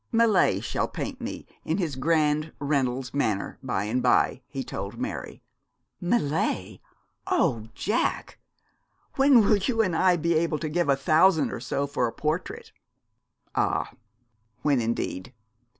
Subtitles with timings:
[0.11, 5.43] 'Millais shall paint me in his grand Reynolds manner by and by,' he told Mary.
[6.01, 6.81] 'Millais!
[7.27, 8.39] Oh, Jack!
[9.17, 12.11] When will you and I be able to give a thousand or so for a
[12.13, 12.71] portrait?'
[13.53, 13.93] 'Ah,
[14.63, 15.35] when, indeed?